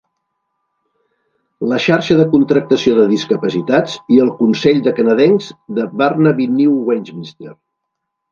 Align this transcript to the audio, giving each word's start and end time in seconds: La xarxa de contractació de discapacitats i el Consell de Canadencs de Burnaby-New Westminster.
La 1.71 1.77
xarxa 1.83 2.15
de 2.21 2.25
contractació 2.31 2.95
de 3.01 3.03
discapacitats 3.11 3.99
i 4.15 4.19
el 4.25 4.33
Consell 4.39 4.81
de 4.87 4.95
Canadencs 5.01 5.51
de 5.79 5.87
Burnaby-New 6.01 6.73
Westminster. 6.91 7.55